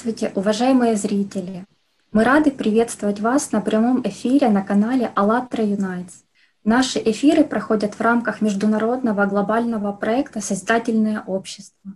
Здравствуйте, 0.00 0.32
уважаемые 0.34 0.96
зрители! 0.96 1.66
Мы 2.10 2.24
рады 2.24 2.50
приветствовать 2.50 3.20
вас 3.20 3.52
на 3.52 3.60
прямом 3.60 4.00
эфире 4.08 4.48
на 4.48 4.62
канале 4.62 5.12
АЛЛАТРА 5.14 5.62
Unites. 5.64 6.24
Наши 6.64 6.98
эфиры 7.04 7.44
проходят 7.44 7.92
в 7.92 8.00
рамках 8.00 8.40
международного 8.40 9.26
глобального 9.26 9.92
проекта 9.92 10.40
«Созидательное 10.40 11.22
общество». 11.26 11.92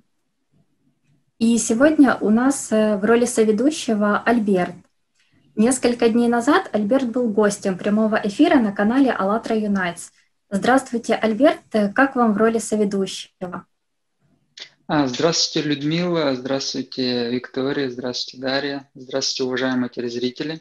И 1.38 1.56
сегодня 1.56 2.18
у 2.20 2.28
нас 2.28 2.70
э, 2.72 2.98
в 2.98 3.04
роли 3.06 3.24
соведущего 3.24 4.18
Альберт. 4.18 4.74
Несколько 5.56 6.10
дней 6.10 6.28
назад 6.28 6.68
Альберт 6.72 7.08
был 7.08 7.30
гостем 7.30 7.78
прямого 7.78 8.20
эфира 8.22 8.56
на 8.56 8.72
канале 8.72 9.12
АЛЛАТРА 9.12 9.56
Unites. 9.56 10.10
Здравствуйте, 10.50 11.14
Альберт, 11.14 11.94
как 11.94 12.16
вам 12.16 12.34
в 12.34 12.36
роли 12.36 12.58
соведущего? 12.58 13.64
А, 14.86 15.06
здравствуйте, 15.06 15.66
Людмила, 15.66 16.34
здравствуйте, 16.34 17.30
Виктория, 17.30 17.88
здравствуйте, 17.88 18.42
Дарья, 18.42 18.90
здравствуйте, 18.94 19.44
уважаемые 19.44 19.88
телезрители. 19.88 20.60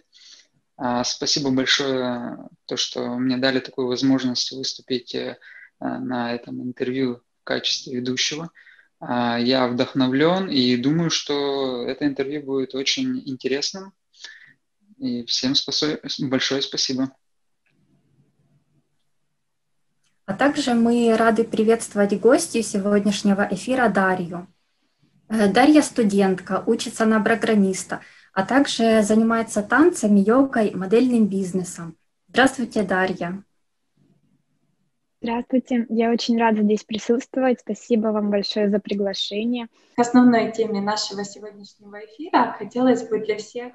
А, 0.78 1.04
спасибо 1.04 1.52
большое, 1.52 2.38
то, 2.66 2.78
что 2.78 3.18
мне 3.18 3.36
дали 3.36 3.60
такую 3.60 3.88
возможность 3.88 4.54
выступить 4.54 5.14
э, 5.14 5.38
на 5.82 6.34
этом 6.34 6.62
интервью 6.64 7.22
в 7.42 7.44
качестве 7.44 7.96
ведущего. 7.96 8.50
А, 9.02 9.38
я 9.38 9.68
вдохновлен 9.68 10.50
и 10.50 10.78
думаю, 10.78 11.10
что 11.10 11.86
это 11.86 12.06
интервью 12.06 12.44
будет 12.44 12.76
очень 12.76 13.22
интересным. 13.30 13.92
И 15.00 15.26
всем 15.26 15.54
большое 16.30 16.62
спасибо. 16.62 17.14
А 20.26 20.34
также 20.34 20.74
мы 20.74 21.14
рады 21.18 21.44
приветствовать 21.44 22.18
гостью 22.18 22.64
сегодняшнего 22.64 23.46
эфира 23.52 23.90
Дарью. 23.90 24.48
Э, 25.28 25.52
Дарья 25.52 25.82
студентка, 25.82 26.64
учится 26.66 27.06
на 27.06 27.20
программиста, 27.20 28.00
а 28.34 28.46
также 28.46 29.02
занимается 29.02 29.62
танцами, 29.62 30.22
йогой, 30.22 30.72
модельным 30.74 31.28
бизнесом. 31.28 31.98
Здравствуйте, 32.30 32.84
Дарья. 32.84 33.44
Здравствуйте, 35.22 35.86
я 35.90 36.10
очень 36.10 36.38
рада 36.40 36.64
здесь 36.64 36.86
присутствовать. 36.86 37.60
Спасибо 37.60 38.08
вам 38.08 38.30
большое 38.30 38.70
за 38.70 38.80
приглашение. 38.80 39.68
К 39.98 40.00
основной 40.00 40.54
теме 40.54 40.80
нашего 40.80 41.26
сегодняшнего 41.26 41.98
эфира 41.98 42.56
хотелось 42.58 43.06
бы 43.08 43.20
для 43.20 43.38
всех, 43.38 43.74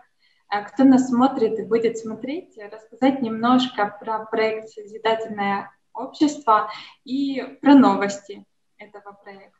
э, 0.51 0.65
кто 0.65 0.85
нас 0.85 1.09
смотрит 1.09 1.59
и 1.59 1.65
будет 1.65 1.99
смотреть, 1.99 2.59
рассказать 2.73 3.21
немножко 3.21 3.95
про 4.01 4.25
проект 4.25 4.71
«Созидательная 4.71 5.71
общества 5.99 6.71
и 7.05 7.43
про 7.61 7.75
новости 7.75 8.45
этого 8.79 9.13
проекта. 9.23 9.59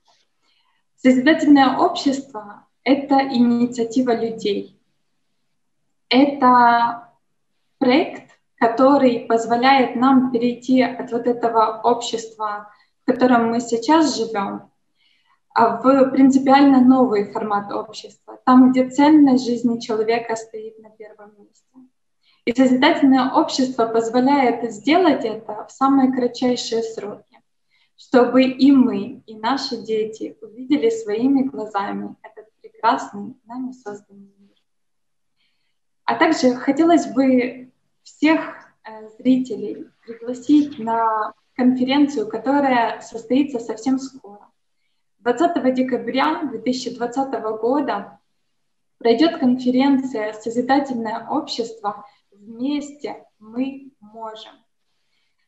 Созидательное 0.97 1.79
общество— 1.79 2.67
это 2.85 3.15
инициатива 3.21 4.15
людей. 4.15 4.81
Это 6.09 7.13
проект, 7.79 8.33
который 8.57 9.21
позволяет 9.21 9.95
нам 9.97 10.33
перейти 10.33 10.83
от 10.83 11.13
вот 11.13 11.27
этого 11.27 11.81
общества, 11.85 12.73
в 13.03 13.13
котором 13.13 13.51
мы 13.51 13.61
сейчас 13.61 14.17
живем, 14.17 14.71
а 15.55 15.77
в 15.77 16.11
принципиально 16.11 16.81
новый 16.81 17.33
формат 17.33 17.73
общества, 17.73 18.41
там, 18.45 18.71
где 18.71 18.89
ценность 18.89 19.45
жизни 19.45 19.79
человека 19.81 20.37
стоит 20.37 20.79
на 20.79 20.91
первом 20.91 21.33
месте. 21.39 21.67
И 22.49 22.55
созидательное 22.55 23.31
общество 23.31 23.85
позволяет 23.85 24.73
сделать 24.73 25.23
это 25.23 25.67
в 25.67 25.71
самые 25.71 26.11
кратчайшие 26.11 26.83
сроки, 26.83 27.39
чтобы 27.95 28.43
и 28.45 28.73
мы, 28.73 29.23
и 29.27 29.37
наши 29.37 29.77
дети 29.77 30.35
увидели 30.41 30.89
своими 30.89 31.43
глазами 31.43 32.17
этот 32.23 32.51
прекрасный 32.63 33.35
нами 33.45 33.73
созданный 33.73 34.33
мир. 34.39 34.57
А 36.05 36.15
также 36.15 36.55
хотелось 36.55 37.05
бы 37.09 37.71
всех 38.03 38.41
э, 38.83 39.11
зрителей 39.19 39.85
пригласить 40.07 40.79
на 40.79 41.35
конференцию, 41.55 42.31
которая 42.31 43.03
состоится 43.03 43.59
совсем 43.59 43.99
скоро. 43.99 44.49
20 45.19 45.75
декабря 45.75 46.45
2020 46.45 47.31
года 47.61 48.19
пройдет 48.97 49.37
конференция 49.37 50.33
«Созидательное 50.33 51.29
общество», 51.29 52.07
вместе 52.41 53.25
мы 53.39 53.93
можем 54.01 54.53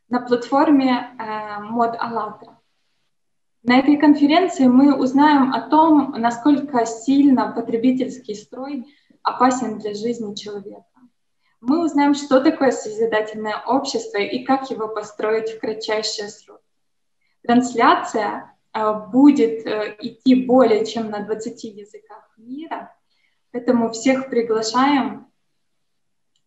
на 0.09 0.21
платформе 0.21 1.17
э, 1.19 1.61
Мод 1.63 1.97
АЛЛАТРА. 1.99 2.59
На 3.63 3.79
этой 3.79 3.97
конференции 3.97 4.67
мы 4.67 4.99
узнаем 4.99 5.53
о 5.53 5.69
том, 5.69 6.13
насколько 6.13 6.87
сильно 6.87 7.53
потребительский 7.53 8.35
строй 8.35 8.87
опасен 9.23 9.79
для 9.79 9.95
жизни 9.95 10.35
человека. 10.35 10.85
Мы 11.61 11.85
узнаем, 11.85 12.15
что 12.15 12.41
такое 12.41 12.71
созидательное 12.71 13.63
общество 13.67 14.19
и 14.19 14.45
как 14.45 14.71
его 14.71 14.89
построить 14.89 15.51
в 15.51 15.61
кратчайшие 15.61 16.29
сроки. 16.29 16.65
Трансляция 17.43 18.57
э, 18.73 18.93
будет 19.13 19.67
э, 19.67 19.97
идти 20.01 20.47
более 20.47 20.85
чем 20.87 21.11
на 21.11 21.21
20 21.21 21.65
языках 21.65 22.31
мира, 22.37 22.97
поэтому 23.53 23.91
всех 23.91 24.29
приглашаем 24.29 25.30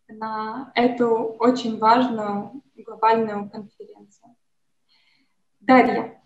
на 0.07 0.71
эту 0.75 1.07
очень 1.39 1.79
важную 1.79 2.61
глобальную 2.75 3.49
конференцию. 3.49 4.35
Дарья, 5.59 6.21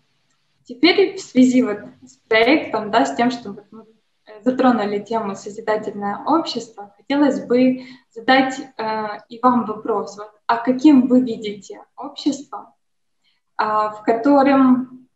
теперь 0.64 1.16
в 1.16 1.20
связи 1.20 1.62
вот 1.62 1.78
с 2.02 2.16
проектом, 2.28 2.90
да, 2.90 3.04
с 3.04 3.14
тем, 3.14 3.30
что 3.30 3.56
мы 3.70 3.86
затронули 4.42 4.98
тему 4.98 5.34
«Созидательное 5.34 6.24
общество», 6.26 6.92
хотелось 6.96 7.44
бы 7.44 7.84
задать 8.10 8.58
э, 8.58 9.06
и 9.28 9.38
вам 9.40 9.64
вопрос, 9.64 10.16
вот, 10.18 10.30
а 10.46 10.56
каким 10.58 11.06
вы 11.06 11.22
видите 11.22 11.82
общество, 11.96 12.74
э, 13.58 13.64
в 13.64 14.02
котором 14.04 15.08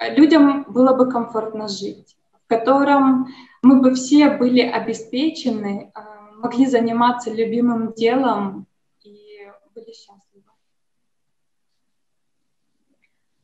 людям 0.00 0.64
было 0.68 0.94
бы 0.94 1.10
комфортно 1.10 1.68
жить, 1.68 2.16
в 2.44 2.48
котором 2.48 3.28
мы 3.62 3.80
бы 3.80 3.94
все 3.94 4.30
были 4.30 4.60
обеспечены 4.60 5.92
э, 5.94 6.13
могли 6.44 6.66
заниматься 6.66 7.32
любимым 7.32 7.94
делом 7.94 8.66
и 9.02 9.48
были 9.74 9.92
счастливы? 9.92 10.44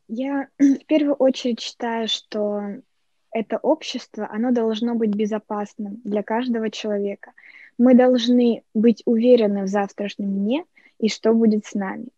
Я 0.09 0.49
в 0.59 0.85
первую 0.87 1.15
очередь 1.15 1.61
считаю, 1.61 2.09
что 2.09 2.61
это 3.33 3.59
общество, 3.59 4.29
оно 4.31 4.51
должно 4.51 4.95
быть 4.95 5.15
безопасным 5.15 6.01
для 6.05 6.23
каждого 6.23 6.71
человека. 6.71 7.33
Мы 7.79 7.95
должны 7.95 8.65
быть 8.75 9.03
уверены 9.07 9.63
в 9.63 9.69
завтрашнем 9.69 10.33
дне 10.33 10.65
и 10.99 11.09
что 11.09 11.33
будет 11.33 11.65
с 11.65 11.75
нами. 11.75 12.09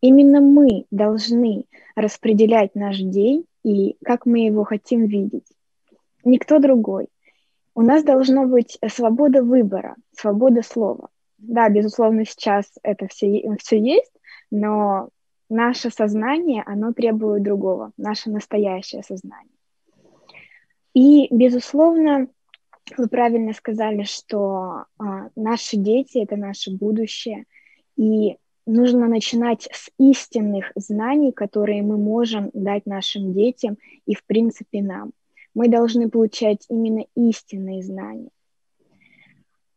Именно 0.00 0.40
мы 0.40 0.84
должны 0.92 1.64
распределять 1.96 2.76
наш 2.76 2.98
день 2.98 3.46
и 3.64 3.96
как 4.04 4.26
мы 4.26 4.46
его 4.46 4.62
хотим 4.62 5.06
видеть. 5.06 5.46
Никто 6.22 6.60
другой. 6.60 7.08
У 7.74 7.82
нас 7.82 8.04
должно 8.04 8.46
быть 8.46 8.78
свобода 8.88 9.42
выбора, 9.42 9.96
свобода 10.12 10.62
слова. 10.62 11.08
Да, 11.38 11.68
безусловно, 11.68 12.24
сейчас 12.24 12.66
это 12.82 13.08
все, 13.08 13.42
все 13.58 13.78
есть, 13.78 14.12
но 14.50 15.08
наше 15.50 15.90
сознание, 15.90 16.62
оно 16.64 16.92
требует 16.92 17.42
другого, 17.42 17.92
наше 17.96 18.30
настоящее 18.30 19.02
сознание. 19.02 19.50
И, 20.94 21.26
безусловно, 21.34 22.28
вы 22.96 23.08
правильно 23.08 23.52
сказали, 23.52 24.04
что 24.04 24.84
а, 24.98 25.28
наши 25.34 25.76
дети— 25.76 26.18
это 26.22 26.36
наше 26.36 26.70
будущее, 26.70 27.44
и 27.96 28.36
нужно 28.66 29.08
начинать 29.08 29.68
с 29.72 29.90
истинных 29.98 30.70
знаний, 30.76 31.32
которые 31.32 31.82
мы 31.82 31.98
можем 31.98 32.50
дать 32.54 32.86
нашим 32.86 33.32
детям 33.32 33.76
и, 34.06 34.14
в 34.14 34.24
принципе, 34.24 34.82
нам 34.82 35.10
мы 35.54 35.68
должны 35.68 36.10
получать 36.10 36.66
именно 36.68 37.04
истинные 37.14 37.82
знания. 37.82 38.30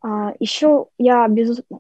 А, 0.02 0.34
еще 0.40 0.88
я 0.98 1.28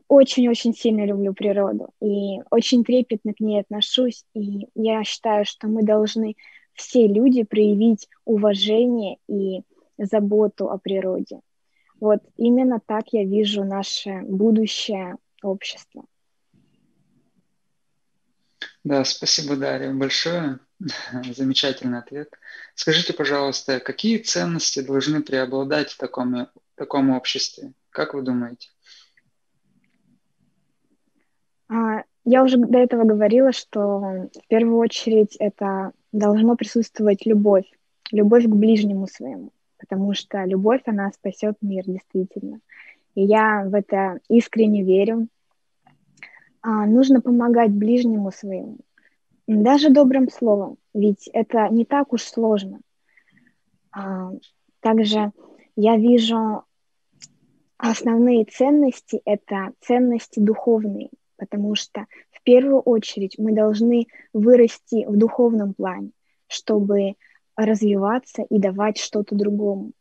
очень-очень 0.07 0.73
сильно 0.73 1.05
люблю 1.05 1.33
природу 1.33 1.89
и 2.01 2.41
очень 2.49 2.83
трепетно 2.83 3.33
к 3.33 3.39
ней 3.39 3.61
отношусь, 3.61 4.25
и 4.33 4.67
я 4.75 5.03
считаю, 5.03 5.45
что 5.45 5.67
мы 5.67 5.83
должны 5.83 6.35
все 6.73 7.07
люди 7.07 7.43
проявить 7.43 8.07
уважение 8.25 9.17
и 9.27 9.61
заботу 9.97 10.69
о 10.69 10.77
природе. 10.77 11.41
Вот 11.99 12.21
именно 12.37 12.79
так 12.85 13.05
я 13.11 13.23
вижу 13.23 13.63
наше 13.63 14.21
будущее 14.23 15.15
общество. 15.41 16.05
Да, 18.83 19.03
спасибо, 19.03 19.55
Дарья, 19.55 19.91
большое. 19.93 20.59
Замечательный 21.35 21.99
ответ. 21.99 22.29
Скажите, 22.75 23.13
пожалуйста, 23.13 23.79
какие 23.79 24.17
ценности 24.17 24.81
должны 24.81 25.21
преобладать 25.21 25.91
в 25.91 25.97
таком, 25.97 26.33
в 26.33 26.49
таком 26.75 27.09
обществе? 27.09 27.73
Как 27.89 28.13
вы 28.13 28.21
думаете? 28.21 28.69
А, 31.69 32.03
я 32.25 32.43
уже 32.43 32.57
до 32.57 32.77
этого 32.77 33.03
говорила, 33.03 33.51
что 33.51 34.29
в 34.33 34.47
первую 34.47 34.77
очередь 34.77 35.35
это 35.39 35.91
должно 36.11 36.55
присутствовать 36.55 37.25
любовь, 37.25 37.65
любовь 38.11 38.45
к 38.45 38.49
ближнему 38.49 39.07
своему, 39.07 39.51
потому 39.77 40.13
что 40.13 40.43
любовь, 40.45 40.81
она 40.85 41.11
спасет 41.11 41.55
мир, 41.61 41.83
действительно. 41.85 42.59
И 43.15 43.23
я 43.23 43.63
в 43.65 43.73
это 43.73 44.19
искренне 44.29 44.83
верю. 44.83 45.27
А, 46.61 46.85
нужно 46.85 47.21
помогать 47.21 47.71
ближнему 47.71 48.31
своему, 48.31 48.77
даже 49.47 49.89
добрым 49.89 50.29
словом, 50.29 50.77
ведь 50.93 51.29
это 51.31 51.69
не 51.69 51.85
так 51.85 52.11
уж 52.13 52.23
сложно. 52.23 52.81
А, 53.91 54.31
также 54.81 55.31
я 55.75 55.95
вижу 55.97 56.63
основные 57.77 58.45
ценности— 58.45 59.21
это 59.25 59.71
ценности 59.79 60.39
духовные, 60.39 61.09
потому 61.37 61.75
что 61.75 62.07
в 62.31 62.41
первую 62.43 62.81
очередь 62.81 63.37
мы 63.37 63.53
должны 63.53 64.07
вырасти 64.33 65.05
в 65.05 65.17
духовном 65.17 65.73
плане, 65.73 66.11
чтобы 66.47 67.15
развиваться 67.55 68.43
и 68.43 68.59
давать 68.59 68.97
что-то 68.97 69.35
другому. 69.35 69.91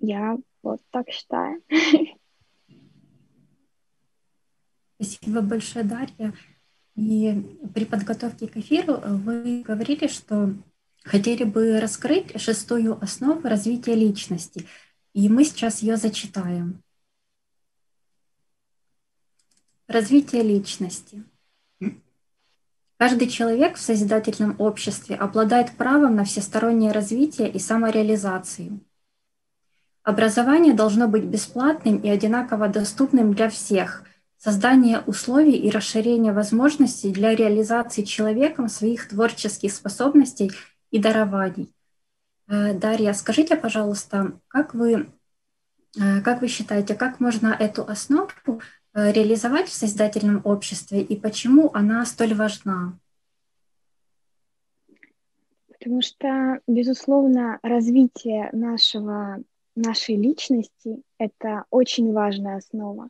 Я 0.00 0.36
вот 0.62 0.80
так 0.90 1.08
считаю. 1.10 1.62
Спасибо 5.00 5.40
большое, 5.40 5.84
Дарья. 5.84 6.32
И 6.94 7.58
при 7.74 7.84
подготовке 7.84 8.48
к 8.48 8.56
эфиру 8.56 9.00
вы 9.02 9.62
говорили, 9.62 10.08
что 10.08 10.54
хотели 11.04 11.44
бы 11.44 11.80
раскрыть 11.80 12.38
шестую 12.40 13.02
основу 13.02 13.40
развития 13.42 13.94
личности. 13.94 14.66
И 15.14 15.28
мы 15.28 15.44
сейчас 15.44 15.82
ее 15.82 15.96
зачитаем. 15.96 16.82
Развитие 19.86 20.42
личности. 20.42 21.24
Каждый 22.96 23.28
человек 23.28 23.76
в 23.76 23.80
созидательном 23.80 24.54
обществе 24.60 25.16
обладает 25.16 25.72
правом 25.76 26.14
на 26.14 26.24
всестороннее 26.24 26.92
развитие 26.92 27.50
и 27.50 27.58
самореализацию. 27.58 28.80
Образование 30.04 30.72
должно 30.72 31.08
быть 31.08 31.24
бесплатным 31.24 31.98
и 31.98 32.08
одинаково 32.08 32.68
доступным 32.68 33.34
для 33.34 33.50
всех. 33.50 34.04
Создание 34.42 35.00
условий 35.06 35.56
и 35.56 35.70
расширение 35.70 36.32
возможностей 36.32 37.12
для 37.12 37.34
реализации 37.34 38.02
человеком 38.02 38.68
своих 38.68 39.08
творческих 39.08 39.72
способностей 39.72 40.50
и 40.90 40.98
дарований. 40.98 41.72
Э, 42.48 42.74
Дарья, 42.74 43.12
скажите, 43.12 43.56
пожалуйста, 43.56 44.32
как 44.48 44.74
вы, 44.74 45.06
э, 45.96 46.20
как 46.22 46.40
вы 46.40 46.48
считаете, 46.48 46.94
как 46.94 47.20
можно 47.20 47.48
эту 47.48 47.86
основу 47.86 48.60
Э, 48.94 49.10
реализовать 49.10 49.68
в 49.68 49.72
созидательном 49.72 50.42
обществе 50.44 51.00
и 51.00 51.16
почему 51.16 51.70
она 51.72 52.04
столь 52.04 52.34
важна? 52.34 52.98
Потому 55.68 56.02
что, 56.02 56.60
безусловно, 56.66 57.58
развитие 57.62 58.50
нашего, 58.52 59.42
нашей 59.74 60.16
личности— 60.16 61.02
это 61.18 61.64
очень 61.70 62.12
важная 62.12 62.58
основа, 62.58 63.08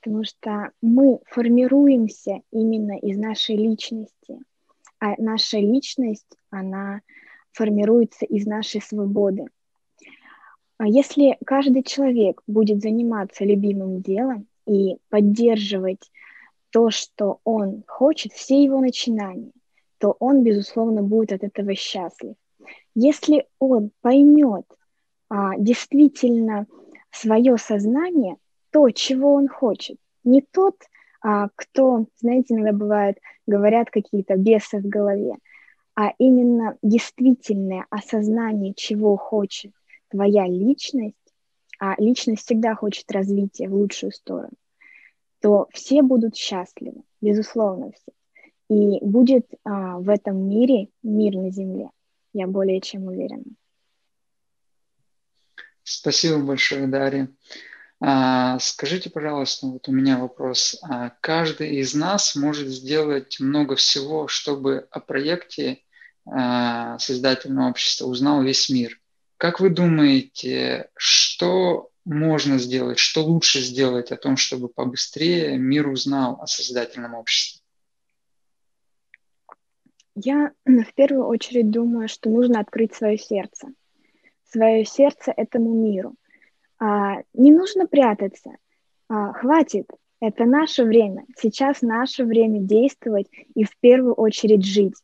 потому 0.00 0.24
что 0.24 0.70
мы 0.80 1.20
формируемся 1.26 2.40
именно 2.50 2.96
из 2.98 3.18
нашей 3.18 3.56
личности, 3.56 4.38
а 4.98 5.14
наша 5.18 5.58
личность, 5.58 6.36
она 6.50 7.00
формируется 7.52 8.24
из 8.24 8.46
нашей 8.46 8.80
свободы. 8.80 9.46
А 10.78 10.86
если 10.86 11.36
каждый 11.44 11.82
человек 11.82 12.42
будет 12.46 12.80
заниматься 12.80 13.44
любимым 13.44 14.00
делом, 14.00 14.46
и 14.66 14.98
поддерживать 15.08 16.10
то, 16.70 16.90
что 16.90 17.40
он 17.44 17.82
хочет, 17.88 18.32
все 18.32 18.62
его 18.62 18.80
начинания, 18.80 19.50
то 19.98 20.16
он, 20.20 20.44
безусловно, 20.44 21.02
будет 21.02 21.32
от 21.32 21.42
этого 21.42 21.74
счастлив. 21.74 22.34
Если 22.94 23.46
он 23.58 23.90
поймет 24.00 24.64
а, 25.28 25.56
действительно 25.58 26.66
свое 27.10 27.56
сознание, 27.58 28.36
то, 28.70 28.90
чего 28.90 29.34
он 29.34 29.48
хочет, 29.48 29.98
не 30.24 30.42
тот, 30.42 30.76
а, 31.22 31.48
кто, 31.54 32.06
знаете, 32.18 32.54
иногда 32.54 32.72
бывает, 32.72 33.18
говорят 33.46 33.90
какие-то 33.90 34.36
бесы 34.36 34.78
в 34.78 34.86
голове, 34.86 35.36
а 35.94 36.12
именно 36.18 36.78
действительное 36.82 37.86
осознание, 37.90 38.74
чего 38.74 39.16
хочет 39.16 39.72
твоя 40.08 40.46
личность, 40.46 41.14
а 41.78 41.94
личность 41.98 42.44
всегда 42.44 42.74
хочет 42.74 43.10
развития 43.10 43.68
в 43.68 43.74
лучшую 43.74 44.12
сторону, 44.12 44.52
то 45.40 45.68
все 45.72 46.02
будут 46.02 46.36
счастливы, 46.36 47.02
безусловно 47.20 47.92
все. 47.92 48.12
И 48.68 49.04
будет 49.04 49.46
а, 49.64 49.98
в 49.98 50.08
этом 50.08 50.48
мире 50.48 50.88
мир 51.02 51.34
на 51.34 51.50
земле, 51.50 51.90
я 52.32 52.46
более 52.46 52.80
чем 52.80 53.06
уверена. 53.06 53.44
Спасибо 55.82 56.38
большое, 56.38 56.86
Дарья. 56.86 57.28
А, 58.02 58.58
скажите, 58.58 59.10
пожалуйста, 59.10 59.66
вот 59.66 59.86
у 59.88 59.92
меня 59.92 60.18
вопрос. 60.18 60.78
А, 60.82 61.12
каждый 61.20 61.76
из 61.76 61.94
нас 61.94 62.34
может 62.34 62.68
сделать 62.68 63.38
много 63.40 63.76
всего, 63.76 64.26
чтобы 64.26 64.88
о 64.90 65.00
проекте 65.00 65.82
а, 66.24 66.98
создательного 66.98 67.70
общества 67.70 68.06
узнал 68.06 68.42
весь 68.42 68.70
мир. 68.70 68.98
Как 69.36 69.60
вы 69.60 69.68
думаете, 69.68 70.90
что 70.96 71.90
можно 72.06 72.58
сделать, 72.58 72.98
что 72.98 73.22
лучше 73.22 73.60
сделать 73.60 74.12
о 74.12 74.16
том, 74.16 74.38
чтобы 74.38 74.68
побыстрее 74.68 75.58
мир 75.58 75.88
узнал 75.88 76.40
о 76.40 76.46
Созидательном 76.46 77.14
обществе? 77.14 77.60
Я 80.14 80.52
в 80.64 80.94
первую 80.94 81.26
очередь 81.26 81.70
думаю, 81.70 82.08
что 82.08 82.30
нужно 82.30 82.60
открыть 82.60 82.94
свое 82.94 83.18
сердце. 83.18 83.68
Свое 84.44 84.86
сердце 84.86 85.32
этому 85.36 85.74
миру. 85.74 86.14
А, 86.80 87.18
не 87.34 87.52
нужно 87.52 87.86
прятаться. 87.86 88.56
А, 89.08 89.32
хватит. 89.32 89.86
Это 90.20 90.44
наше 90.44 90.84
время. 90.84 91.24
Сейчас 91.36 91.82
наше 91.82 92.24
время 92.24 92.60
действовать 92.60 93.28
и 93.54 93.64
в 93.64 93.76
первую 93.78 94.14
очередь 94.14 94.64
жить. 94.64 94.96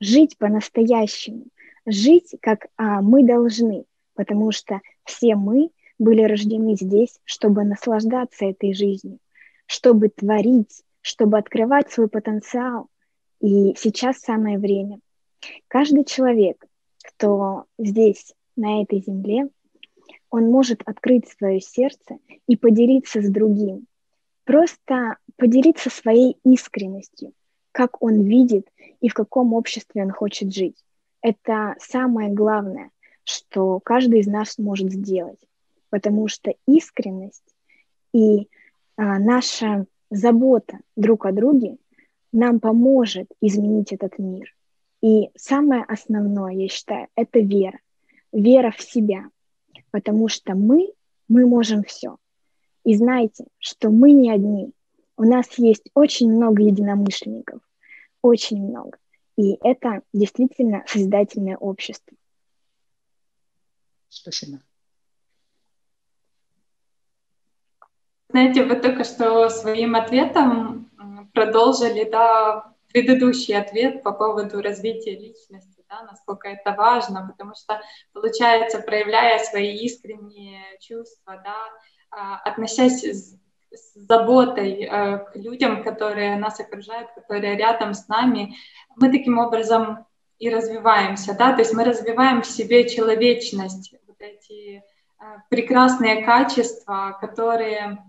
Жить 0.00 0.36
по-настоящему 0.38 1.46
жить, 1.90 2.34
как 2.40 2.66
а, 2.76 3.00
мы 3.00 3.24
должны, 3.24 3.84
потому 4.14 4.52
что 4.52 4.80
все 5.04 5.34
мы 5.34 5.70
были 5.98 6.22
рождены 6.22 6.76
здесь, 6.76 7.18
чтобы 7.24 7.64
наслаждаться 7.64 8.44
этой 8.44 8.72
жизнью, 8.72 9.18
чтобы 9.66 10.08
творить, 10.08 10.82
чтобы 11.00 11.38
открывать 11.38 11.90
свой 11.90 12.08
потенциал. 12.08 12.88
И 13.40 13.74
сейчас 13.76 14.18
самое 14.18 14.58
время. 14.58 15.00
Каждый 15.68 16.04
человек, 16.04 16.64
кто 17.02 17.64
здесь, 17.78 18.34
на 18.56 18.82
этой 18.82 19.00
земле, 19.00 19.48
он 20.30 20.50
может 20.50 20.82
открыть 20.84 21.28
свое 21.28 21.60
сердце 21.60 22.18
и 22.46 22.56
поделиться 22.56 23.22
с 23.22 23.30
другим. 23.30 23.86
Просто 24.44 25.16
поделиться 25.36 25.90
своей 25.90 26.36
искренностью, 26.44 27.32
как 27.72 28.02
он 28.02 28.22
видит 28.22 28.68
и 29.00 29.08
в 29.08 29.14
каком 29.14 29.52
обществе 29.54 30.02
он 30.02 30.10
хочет 30.10 30.52
жить. 30.52 30.76
Это 31.20 31.74
самое 31.78 32.30
главное, 32.30 32.90
что 33.24 33.80
каждый 33.80 34.20
из 34.20 34.26
нас 34.26 34.58
может 34.58 34.92
сделать, 34.92 35.40
потому 35.90 36.28
что 36.28 36.54
искренность 36.66 37.54
и 38.12 38.48
а, 38.96 39.18
наша 39.18 39.86
забота 40.10 40.78
друг 40.96 41.26
о 41.26 41.32
друге 41.32 41.76
нам 42.32 42.60
поможет 42.60 43.28
изменить 43.40 43.92
этот 43.92 44.18
мир. 44.18 44.54
И 45.02 45.30
самое 45.36 45.84
основное, 45.84 46.54
я 46.54 46.68
считаю, 46.68 47.08
это 47.14 47.40
вера. 47.40 47.78
Вера 48.32 48.72
в 48.76 48.82
себя, 48.82 49.26
потому 49.90 50.28
что 50.28 50.54
мы, 50.54 50.92
мы 51.28 51.46
можем 51.46 51.82
все. 51.82 52.16
И 52.84 52.94
знайте, 52.94 53.44
что 53.58 53.90
мы 53.90 54.12
не 54.12 54.30
одни. 54.30 54.72
У 55.16 55.24
нас 55.24 55.58
есть 55.58 55.90
очень 55.94 56.32
много 56.32 56.62
единомышленников, 56.62 57.60
очень 58.22 58.62
много. 58.62 58.98
И 59.36 59.58
это 59.62 60.02
действительно 60.12 60.84
созидательное 60.86 61.56
общество. 61.56 62.16
Спасибо. 64.08 64.60
Знаете, 68.30 68.64
вы 68.64 68.76
только 68.76 69.04
что 69.04 69.48
своим 69.48 69.96
ответом 69.96 70.90
продолжили 71.32 72.08
да, 72.10 72.74
предыдущий 72.92 73.56
ответ 73.56 74.02
по 74.02 74.12
поводу 74.12 74.60
развития 74.60 75.16
личности, 75.16 75.77
да, 75.88 76.02
насколько 76.02 76.48
это 76.48 76.72
важно, 76.72 77.26
потому 77.26 77.54
что, 77.54 77.80
получается, 78.12 78.80
проявляя 78.80 79.38
свои 79.38 79.76
искренние 79.78 80.62
чувства, 80.80 81.40
да, 81.44 81.56
а, 82.10 82.36
относясь 82.38 83.04
с 83.04 83.38
заботой 83.94 84.84
э, 84.84 85.18
к 85.18 85.36
людям, 85.36 85.82
которые 85.82 86.36
нас 86.36 86.58
окружают, 86.58 87.10
которые 87.12 87.56
рядом 87.56 87.92
с 87.92 88.08
нами, 88.08 88.54
мы 88.96 89.10
таким 89.10 89.38
образом 89.38 90.06
и 90.38 90.48
развиваемся, 90.48 91.34
да, 91.34 91.52
то 91.52 91.60
есть 91.60 91.74
мы 91.74 91.84
развиваем 91.84 92.42
в 92.42 92.46
себе 92.46 92.88
человечность, 92.88 93.94
вот 94.06 94.16
эти 94.20 94.78
э, 94.78 94.82
прекрасные 95.50 96.24
качества, 96.24 97.18
которые 97.20 98.02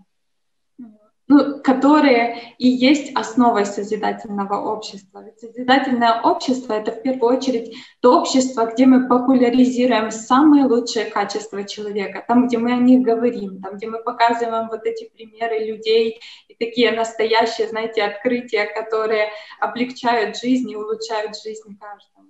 ну, 1.30 1.62
которые 1.62 2.54
и 2.58 2.68
есть 2.68 3.14
основой 3.14 3.64
созидательного 3.64 4.72
общества. 4.74 5.22
Ведь 5.24 5.38
созидательное 5.38 6.20
общество— 6.22 6.72
это 6.74 6.90
в 6.90 7.02
первую 7.02 7.38
очередь 7.38 7.76
то 8.00 8.18
общество, 8.18 8.66
где 8.66 8.84
мы 8.84 9.06
популяризируем 9.06 10.10
самые 10.10 10.64
лучшие 10.64 11.04
качества 11.04 11.62
человека, 11.62 12.24
там, 12.26 12.48
где 12.48 12.58
мы 12.58 12.72
о 12.72 12.78
них 12.78 13.02
говорим, 13.02 13.62
там, 13.62 13.76
где 13.76 13.86
мы 13.86 14.02
показываем 14.02 14.66
вот 14.70 14.84
эти 14.84 15.08
примеры 15.08 15.60
людей 15.60 16.20
и 16.48 16.54
такие 16.56 16.90
настоящие, 16.90 17.68
знаете, 17.68 18.02
открытия, 18.02 18.64
которые 18.64 19.30
облегчают 19.60 20.36
жизнь 20.36 20.68
и 20.68 20.74
улучшают 20.74 21.40
жизнь 21.40 21.78
каждого. 21.78 22.26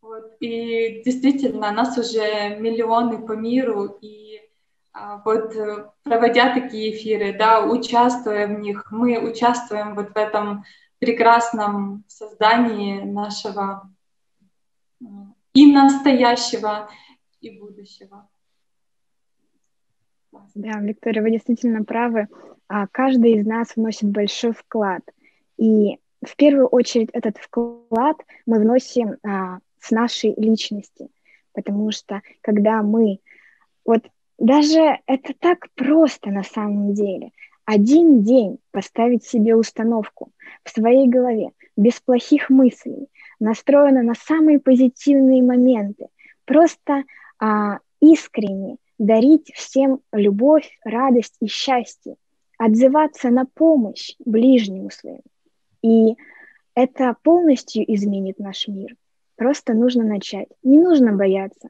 Вот. 0.00 0.36
И 0.40 1.02
действительно, 1.04 1.72
нас 1.72 1.98
уже 1.98 2.56
миллионы 2.58 3.26
по 3.26 3.32
миру, 3.32 3.98
и 4.00 4.33
вот 5.24 5.54
э, 5.56 5.90
проводя 6.04 6.54
такие 6.54 6.94
эфиры, 6.94 7.36
да, 7.36 7.64
участвуя 7.66 8.46
в 8.46 8.60
них, 8.60 8.92
мы 8.92 9.18
участвуем 9.18 9.94
вот 9.94 10.10
в 10.10 10.16
этом 10.16 10.64
прекрасном 10.98 12.04
создании 12.06 13.02
нашего 13.02 13.90
и 15.52 15.72
настоящего, 15.72 16.88
и 17.40 17.58
будущего. 17.58 18.28
Да, 20.54 20.80
Виктория, 20.80 21.22
вы 21.22 21.30
действительно 21.30 21.84
правы. 21.84 22.28
А, 22.68 22.86
каждый 22.86 23.34
из 23.34 23.46
нас 23.46 23.76
вносит 23.76 24.08
большой 24.08 24.52
вклад. 24.52 25.02
И 25.56 25.98
в 26.24 26.36
первую 26.36 26.66
очередь 26.66 27.10
этот 27.12 27.38
вклад 27.38 28.16
мы 28.46 28.58
вносим 28.58 29.16
а, 29.22 29.58
с 29.78 29.90
нашей 29.90 30.34
личности. 30.36 31.08
Потому 31.52 31.92
что 31.92 32.22
когда 32.40 32.82
мы 32.82 33.20
вот 33.84 34.04
даже 34.38 34.98
это 35.06 35.34
так 35.38 35.68
просто 35.74 36.30
на 36.30 36.42
самом 36.42 36.94
деле. 36.94 37.30
Один 37.64 38.22
день 38.22 38.58
поставить 38.72 39.24
себе 39.24 39.56
установку 39.56 40.30
в 40.64 40.70
своей 40.70 41.08
голове, 41.08 41.50
без 41.76 41.98
плохих 42.00 42.50
мыслей, 42.50 43.08
настроена 43.40 44.02
на 44.02 44.14
самые 44.14 44.58
позитивные 44.58 45.42
моменты, 45.42 46.08
просто 46.44 47.04
а, 47.38 47.78
искренне 48.00 48.76
дарить 48.98 49.50
всем 49.54 50.00
любовь, 50.12 50.68
радость 50.84 51.36
и 51.40 51.46
счастье, 51.46 52.16
отзываться 52.58 53.30
на 53.30 53.46
помощь 53.46 54.14
ближнему 54.24 54.90
своему. 54.90 55.22
И 55.82 56.16
это 56.74 57.16
полностью 57.22 57.84
изменит 57.94 58.38
наш 58.38 58.68
мир. 58.68 58.94
Просто 59.36 59.74
нужно 59.74 60.04
начать. 60.04 60.48
Не 60.62 60.78
нужно 60.78 61.12
бояться. 61.12 61.68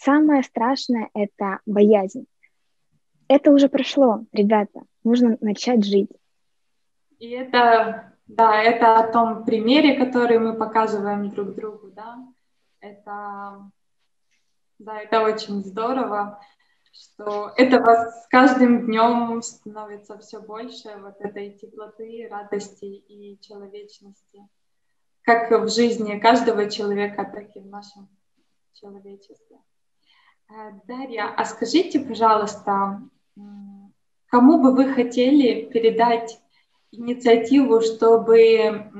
Самое 0.00 0.44
страшное— 0.44 1.10
это 1.14 1.58
боязнь. 1.66 2.26
Это 3.26 3.50
уже 3.50 3.68
прошло, 3.68 4.24
ребята. 4.32 4.82
Нужно 5.02 5.36
начать 5.40 5.84
жить. 5.84 6.10
И 7.18 7.30
это, 7.30 8.14
да, 8.28 8.62
это 8.62 8.98
о 8.98 9.12
том 9.12 9.44
примере, 9.44 9.96
который 9.96 10.38
мы 10.38 10.54
показываем 10.54 11.28
друг 11.30 11.56
другу, 11.56 11.90
да. 11.90 12.16
Это, 12.78 13.68
да, 14.78 15.00
это 15.00 15.22
очень 15.22 15.64
здорово, 15.64 16.40
что 16.92 17.52
этого 17.56 18.12
с 18.12 18.28
каждым 18.28 18.86
днем 18.86 19.42
становится 19.42 20.16
все 20.18 20.40
больше, 20.40 20.96
вот 20.98 21.20
этой 21.20 21.50
теплоты, 21.54 22.28
радости 22.30 22.84
и 22.84 23.40
человечности, 23.40 24.46
как 25.22 25.50
в 25.50 25.68
жизни 25.68 26.20
каждого 26.20 26.70
человека, 26.70 27.24
так 27.24 27.56
и 27.56 27.58
в 27.58 27.66
нашем 27.66 28.08
человечестве. 28.74 29.58
Э, 30.50 30.72
Дарья, 30.86 31.34
а 31.36 31.44
скажите, 31.44 32.00
пожалуйста, 32.00 33.02
кому 34.26 34.62
бы 34.62 34.74
вы 34.74 34.92
хотели 34.92 35.68
передать 35.70 36.40
инициативу, 36.90 37.80
чтобы 37.80 38.90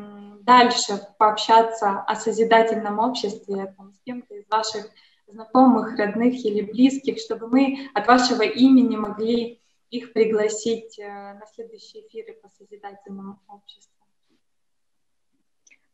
дальше 0.42 1.00
пообщаться 1.18 2.00
о 2.00 2.16
созидательном 2.16 2.98
обществе 2.98 3.74
там, 3.76 3.92
с 3.92 4.00
кем-то 4.00 4.34
из 4.34 4.48
ваших 4.48 4.90
знакомых, 5.26 5.98
родных 5.98 6.44
или 6.44 6.62
близких, 6.62 7.18
чтобы 7.18 7.48
мы 7.48 7.90
от 7.94 8.06
вашего 8.06 8.42
имени 8.42 8.96
могли 8.96 9.60
их 9.90 10.12
пригласить 10.12 10.98
э, 10.98 11.06
на 11.06 11.46
следующие 11.54 12.06
эфиры 12.06 12.34
по 12.34 12.48
созидательному 12.48 13.40
обществу? 13.48 13.97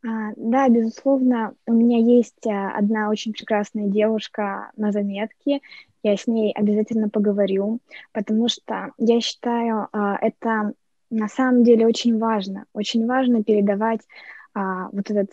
А, 0.07 0.33
да, 0.37 0.69
безусловно, 0.69 1.55
у 1.67 1.73
меня 1.73 1.99
есть 1.99 2.47
а, 2.47 2.77
одна 2.77 3.09
очень 3.09 3.33
прекрасная 3.33 3.87
девушка 3.87 4.71
на 4.77 4.93
заметке. 4.93 5.61
Я 6.03 6.17
с 6.17 6.27
ней 6.27 6.53
обязательно 6.53 7.09
поговорю, 7.09 7.81
потому 8.13 8.49
что 8.49 8.93
я 8.99 9.21
считаю, 9.21 9.89
а, 9.93 10.19
это 10.21 10.75
на 11.11 11.29
самом 11.29 11.65
деле 11.65 11.87
очень 11.87 12.19
важно. 12.19 12.67
Очень 12.75 13.07
важно 13.07 13.43
передавать 13.43 14.01
вот 14.55 15.11
этот 15.11 15.31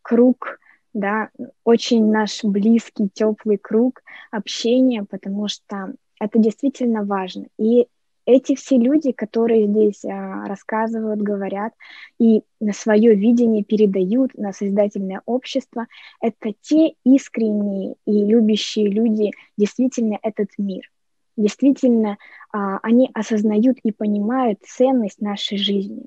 круг, 0.00 0.58
да, 0.94 1.28
очень 1.64 2.10
наш 2.10 2.42
близкий, 2.42 3.08
теплый 3.12 3.58
круг 3.58 4.02
общения, 4.30 5.04
потому 5.04 5.46
что 5.48 5.92
это 6.18 6.38
действительно 6.38 7.04
важно. 7.04 7.46
И 7.58 7.86
эти 8.26 8.56
все 8.56 8.76
люди, 8.76 9.12
которые 9.12 9.68
здесь 9.68 10.04
а, 10.04 10.46
рассказывают, 10.46 11.22
говорят 11.22 11.72
и 12.18 12.42
на 12.60 12.72
свое 12.72 13.14
видение 13.14 13.64
передают 13.64 14.34
на 14.34 14.52
создательное 14.52 15.22
общество, 15.26 15.86
это 16.20 16.52
те 16.60 16.94
искренние 17.04 17.94
и 18.04 18.24
любящие 18.24 18.88
люди 18.88 19.30
действительно 19.56 20.18
этот 20.22 20.48
мир. 20.58 20.90
Действительно, 21.36 22.18
а, 22.52 22.78
они 22.82 23.08
осознают 23.14 23.78
и 23.84 23.92
понимают 23.92 24.58
ценность 24.64 25.20
нашей 25.20 25.56
жизни. 25.56 26.06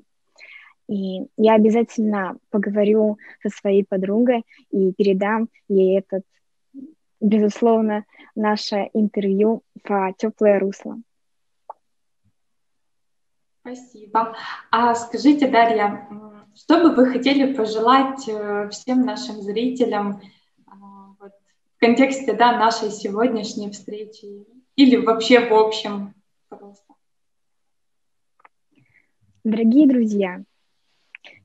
И 0.88 1.26
я 1.38 1.54
обязательно 1.54 2.36
поговорю 2.50 3.16
со 3.42 3.48
своей 3.48 3.84
подругой 3.84 4.44
и 4.70 4.92
передам 4.92 5.48
ей 5.68 5.98
этот, 5.98 6.24
безусловно, 7.20 8.04
наше 8.34 8.90
интервью 8.92 9.62
по 9.84 10.12
теплое 10.18 10.58
русло. 10.58 10.98
Спасибо. 13.60 14.34
А 14.70 14.94
скажите, 14.94 15.46
Дарья, 15.46 16.08
что 16.54 16.82
бы 16.82 16.94
вы 16.94 17.06
хотели 17.06 17.52
пожелать 17.52 18.26
э, 18.26 18.68
всем 18.70 19.04
нашим 19.04 19.42
зрителям 19.42 20.22
а, 20.66 21.14
вот, 21.18 21.32
в 21.76 21.80
контексте 21.80 22.32
да, 22.32 22.58
нашей 22.58 22.90
сегодняшней 22.90 23.70
встречи 23.70 24.46
или 24.76 24.96
вообще 24.96 25.46
в 25.46 25.52
общем 25.52 26.14
просто? 26.48 26.94
Дорогие 29.44 29.86
друзья, 29.86 30.42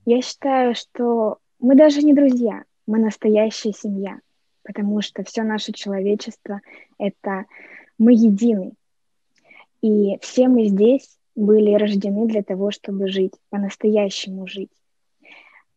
я 0.06 0.22
считаю, 0.22 0.74
что 0.74 1.40
мы 1.60 1.76
даже 1.76 2.02
не 2.02 2.14
друзья, 2.14 2.64
мы 2.88 3.00
настоящая 3.00 3.74
семья, 3.74 4.20
потому 4.64 5.02
что 5.02 5.24
все 5.24 5.44
наше 5.44 5.74
человечество— 5.74 6.62
это 6.98 7.46
мы 7.98 8.14
едины. 8.14 8.74
И 9.82 10.18
все 10.22 10.48
мы 10.48 10.66
здесь 10.68 11.18
были 11.36 11.74
рождены 11.74 12.28
для 12.28 12.44
того, 12.44 12.72
чтобы 12.72 13.08
жить, 13.08 13.34
по-настоящему 13.50 14.48
жить. 14.48 14.72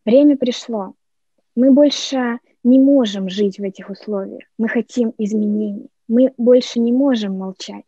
Время 0.05 0.37
пришло. 0.37 0.93
Мы 1.55 1.71
больше 1.71 2.39
не 2.63 2.79
можем 2.79 3.29
жить 3.29 3.59
в 3.59 3.63
этих 3.63 3.89
условиях. 3.89 4.43
Мы 4.57 4.67
хотим 4.67 5.13
изменений. 5.17 5.89
Мы 6.07 6.33
больше 6.37 6.79
не 6.79 6.91
можем 6.91 7.37
молчать. 7.37 7.85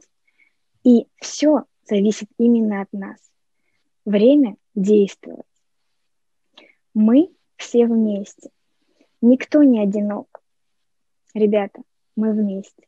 И 0.84 1.08
все 1.18 1.63
зависит 1.88 2.30
именно 2.38 2.82
от 2.82 2.92
нас. 2.92 3.18
Время 4.06 4.58
действовать. 4.75 5.46
Мы 6.94 7.30
все 7.56 7.86
вместе. 7.86 8.50
Никто 9.22 9.63
не 9.63 9.80
одинок. 9.80 10.42
Ребята, 11.34 11.82
мы 12.16 12.34
вместе. 12.34 12.84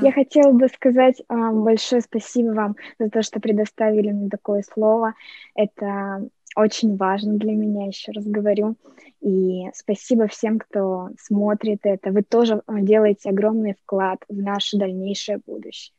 Я 0.00 0.12
хотела 0.12 0.52
бы 0.52 0.68
сказать 0.68 1.22
а, 1.28 1.52
большое 1.52 2.02
спасибо 2.02 2.48
вам 2.48 2.76
за 2.98 3.08
то, 3.08 3.22
что 3.22 3.40
предоставили 3.40 4.10
мне 4.10 4.28
такое 4.28 4.62
слово. 4.62 5.14
Это 5.54 6.28
очень 6.54 6.96
важно 6.96 7.34
для 7.34 7.52
меня, 7.52 7.86
еще 7.86 8.12
раз 8.12 8.24
говорю. 8.26 8.76
И 9.20 9.64
спасибо 9.74 10.26
всем, 10.26 10.58
кто 10.58 11.10
смотрит 11.18 11.80
это. 11.84 12.10
Вы 12.10 12.22
тоже 12.22 12.62
а, 12.66 12.80
делаете 12.80 13.30
огромный 13.30 13.74
вклад 13.74 14.22
в 14.28 14.36
наше 14.36 14.76
дальнейшее 14.76 15.40
будущее. 15.46 15.94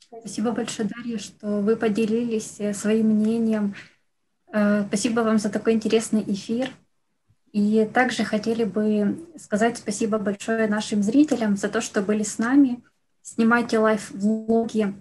Спасибо 0.00 0.52
большое, 0.52 0.88
Дарья, 0.88 1.18
что 1.18 1.60
вы 1.60 1.76
поделились 1.76 2.60
э, 2.60 2.72
своим 2.72 3.08
мнением. 3.08 3.74
Э, 4.52 4.84
спасибо 4.86 5.20
вам 5.20 5.38
за 5.38 5.50
такой 5.50 5.72
интересный 5.72 6.22
эфир. 6.22 6.70
И 7.54 7.84
также 7.84 8.24
хотели 8.24 8.64
бы 8.64 9.28
сказать 9.36 9.78
спасибо 9.78 10.18
большое 10.18 10.66
нашим 10.66 11.04
зрителям 11.04 11.56
за 11.56 11.68
то, 11.68 11.80
что 11.80 12.02
были 12.02 12.24
с 12.24 12.38
нами. 12.38 12.82
Снимайте 13.22 13.78
лайф-влоги, 13.78 14.92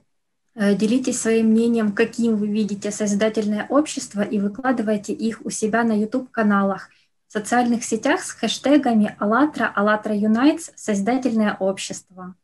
э, 0.53 0.75
делитесь 0.75 1.19
своим 1.19 1.47
мнением, 1.47 1.93
каким 1.93 2.35
вы 2.35 2.45
видите 2.45 2.91
созидательное 2.91 3.65
общество, 3.69 4.21
и 4.21 4.37
выкладывайте 4.37 5.13
их 5.13 5.41
у 5.43 5.49
себя 5.49 5.83
на 5.83 5.93
YouTube-каналах, 5.93 6.89
в 7.27 7.33
социальных 7.33 7.83
сетях 7.83 8.21
с 8.21 8.29
хэштегами 8.29 9.15
«АЛЛАТРА», 9.17 9.73
«АЛЛАТРА 9.75 10.15
Юнайтс», 10.15 10.69
«Созидательное 10.75 11.57
общество». 11.59 12.35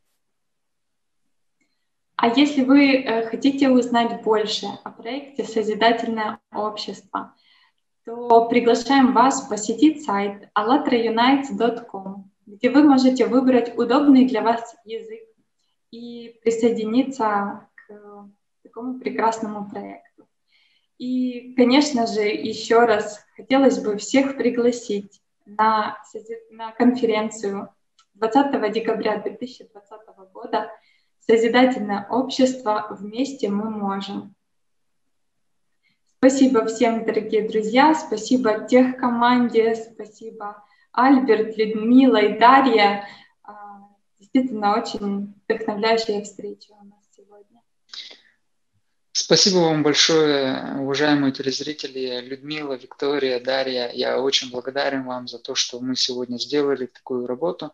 А 2.16 2.30
если 2.30 2.64
вы 2.64 2.96
э, 2.96 3.30
хотите 3.30 3.70
узнать 3.70 4.24
больше 4.24 4.66
о 4.84 4.90
проекте 4.90 5.44
«Созидательное 5.44 6.40
общество», 6.52 7.36
то 8.10 8.46
приглашаем 8.46 9.14
вас 9.14 9.42
посетить 9.42 10.04
сайт 10.04 10.50
allatraunites.com, 10.58 12.32
где 12.48 12.72
вы 12.72 12.82
можете 12.82 13.28
выбрать 13.28 13.78
удобный 13.78 14.26
для 14.26 14.42
вас 14.42 14.76
язык 14.84 15.22
и 15.92 16.40
присоединиться 16.42 17.68
к 17.76 18.30
такому 18.64 19.00
прекрасному 19.00 19.70
проекту. 19.70 20.28
И, 20.98 21.54
конечно 21.56 22.08
же, 22.08 22.22
еще 22.22 22.86
раз 22.86 23.24
хотелось 23.36 23.78
бы 23.78 23.98
всех 23.98 24.38
пригласить 24.38 25.22
на, 25.46 26.02
на 26.50 26.72
конференцию 26.72 27.70
20 28.16 28.74
декабря 28.74 29.18
2020 29.18 29.92
года 30.34 30.72
«Созидательное 31.20 32.08
общество. 32.10 32.88
Вместе 32.90 33.50
мы 33.50 33.70
можем». 33.70 34.34
Спасибо 36.22 36.66
всем, 36.66 37.06
дорогие 37.06 37.48
друзья, 37.48 37.96
спасибо 37.96 38.68
тех 38.68 38.98
команде, 38.98 39.74
спасибо 39.74 40.62
Альберт, 40.92 41.56
Людмила 41.56 42.18
и 42.18 42.38
Дарья. 42.38 43.08
А, 43.42 43.88
действительно, 44.18 44.78
очень 44.78 45.34
вдохновляющая 45.48 46.22
встреча 46.22 46.74
у 46.74 46.84
нас 46.84 47.00
сегодня. 47.16 47.62
Спасибо 49.14 49.60
вам 49.60 49.82
большое, 49.82 50.76
уважаемые 50.80 51.32
телезрители, 51.32 52.20
Людмила, 52.20 52.74
Виктория, 52.74 53.40
Дарья. 53.40 53.90
Я 53.94 54.20
очень 54.20 54.52
благодарен 54.52 55.06
вам 55.06 55.30
за 55.30 55.40
то, 55.40 55.56
что 55.56 55.80
мы 55.80 55.96
сегодня 55.96 56.38
сделали 56.38 56.88
такую 56.88 57.28
работу. 57.28 57.74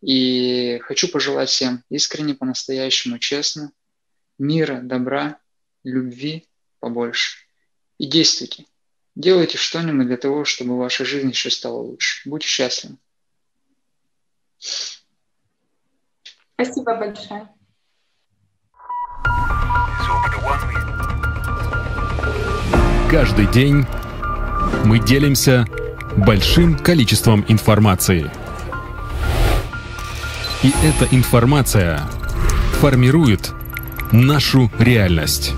И 0.00 0.78
хочу 0.84 1.10
пожелать 1.10 1.48
всем 1.48 1.82
искренне, 1.88 2.34
по-настоящему, 2.34 3.18
честно, 3.18 3.72
мира, 4.38 4.78
добра, 4.80 5.40
любви 5.82 6.48
побольше. 6.78 7.49
И 8.00 8.06
действуйте. 8.06 8.64
Делайте 9.14 9.58
что-нибудь 9.58 10.06
для 10.06 10.16
того, 10.16 10.46
чтобы 10.46 10.78
ваша 10.78 11.04
жизнь 11.04 11.28
еще 11.28 11.50
стала 11.50 11.82
лучше. 11.82 12.26
Будьте 12.26 12.48
счастливы. 12.48 12.96
Спасибо 16.54 16.96
большое. 16.96 17.46
Каждый 23.10 23.48
день 23.52 23.84
мы 24.86 24.98
делимся 24.98 25.66
большим 26.16 26.78
количеством 26.78 27.44
информации. 27.48 28.30
И 30.62 30.72
эта 30.82 31.14
информация 31.14 31.98
формирует 32.80 33.52
нашу 34.10 34.70
реальность. 34.78 35.52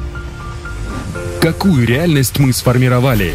Какую 1.42 1.84
реальность 1.84 2.38
мы 2.38 2.52
сформировали? 2.52 3.34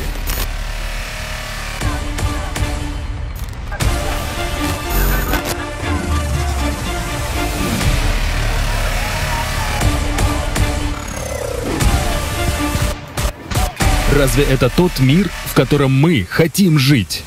Разве 14.15 14.45
это 14.45 14.69
тот 14.69 14.93
мир, 14.99 15.29
в 15.47 15.53
котором 15.53 15.91
мы 15.91 16.25
хотим 16.29 16.79
жить? 16.79 17.25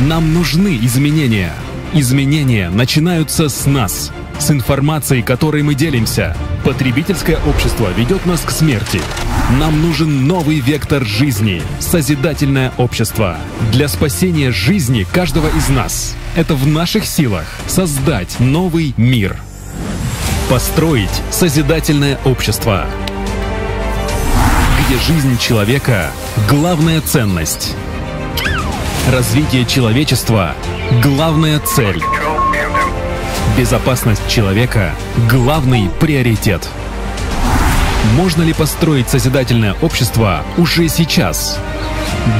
Нам 0.00 0.34
нужны 0.34 0.80
изменения. 0.82 1.52
Изменения 1.92 2.70
начинаются 2.70 3.48
с 3.48 3.66
нас, 3.66 4.10
с 4.40 4.50
информацией, 4.50 5.22
которой 5.22 5.62
мы 5.62 5.76
делимся. 5.76 6.36
Потребительское 6.64 7.38
общество 7.46 7.92
ведет 7.96 8.26
нас 8.26 8.40
к 8.40 8.50
смерти. 8.50 9.00
Нам 9.50 9.80
нужен 9.80 10.26
новый 10.26 10.60
вектор 10.60 11.04
жизни, 11.04 11.62
созидательное 11.78 12.72
общество. 12.78 13.36
Для 13.72 13.88
спасения 13.88 14.50
жизни 14.50 15.06
каждого 15.12 15.48
из 15.56 15.68
нас. 15.68 16.16
Это 16.34 16.54
в 16.54 16.66
наших 16.66 17.06
силах 17.06 17.46
создать 17.66 18.40
новый 18.40 18.92
мир. 18.96 19.36
Построить 20.48 21.22
созидательное 21.30 22.18
общество 22.24 22.86
где 24.86 24.98
жизнь 24.98 25.36
человека– 25.38 26.12
главная 26.48 27.00
ценность. 27.00 27.74
Развитие 29.10 29.64
человечества– 29.64 30.54
главная 31.02 31.58
цель. 31.58 32.00
Безопасность 33.58 34.28
человека– 34.28 34.94
главный 35.30 35.90
приоритет. 35.98 36.68
Можно 38.14 38.42
ли 38.42 38.52
построить 38.52 39.08
созидательное 39.08 39.74
общество 39.82 40.44
уже 40.56 40.88
сейчас? 40.88 41.58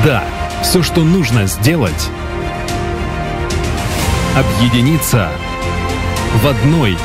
Да, 0.04 0.24
все, 0.62 0.82
что 0.82 1.02
нужно 1.02 1.46
сделать– 1.46 2.10
объединиться 4.36 5.30
в 6.42 6.46
одной 6.46 6.98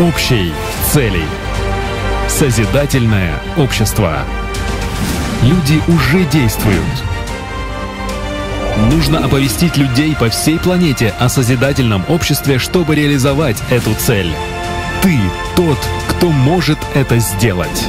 общей 0.00 0.52
цели. 0.92 1.22
Созидательное 2.28 3.34
общество– 3.56 4.24
люди 5.42 5.80
уже 5.86 6.24
действуют. 6.24 6.82
Нужно 8.90 9.24
оповестить 9.24 9.76
людей 9.76 10.16
по 10.16 10.30
всей 10.30 10.58
планете 10.58 11.14
о 11.20 11.28
созидательном 11.28 12.04
обществе, 12.08 12.58
чтобы 12.58 12.96
реализовать 12.96 13.62
эту 13.70 13.94
цель. 13.94 14.32
Ты 15.00 15.20
тот, 15.54 15.78
кто 16.16 16.30
может 16.30 16.78
это 16.94 17.18
сделать. 17.18 17.88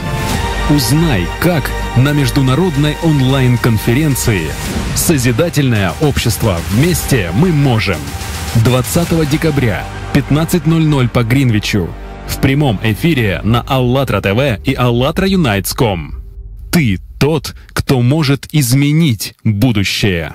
Узнай, 0.70 1.28
как 1.42 1.70
на 1.96 2.12
международной 2.12 2.98
онлайн-конференции 3.04 4.48
«Созидательное 4.96 5.94
общество. 6.02 6.58
Вместе 6.72 7.30
мы 7.36 7.52
можем» 7.52 8.00
20 8.64 9.30
декабря 9.30 9.84
15.00 10.14 11.10
по 11.10 11.24
Гринвичу 11.24 11.90
в 12.28 12.40
прямом 12.40 12.80
эфире 12.84 13.42
на 13.44 13.62
АЛЛАТРА 13.62 14.22
ТВ 14.22 14.68
и 14.68 14.74
АЛЛАТРА 14.74 15.28
Юнайтс.ком. 15.28 16.16
Ты 16.72 17.00
тот, 17.20 17.56
кто 17.74 18.02
может 18.02 18.48
изменить 18.52 19.36
будущее. 19.44 20.34